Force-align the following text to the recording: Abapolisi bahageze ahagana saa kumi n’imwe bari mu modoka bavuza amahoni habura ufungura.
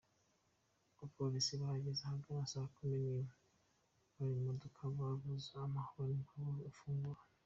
Abapolisi 0.95 1.51
bahageze 1.61 2.01
ahagana 2.03 2.51
saa 2.51 2.71
kumi 2.75 2.95
n’imwe 2.95 3.23
bari 4.13 4.31
mu 4.35 4.47
modoka 4.47 4.79
bavuza 4.97 5.53
amahoni 5.67 6.21
habura 6.29 6.67
ufungura. 6.73 7.21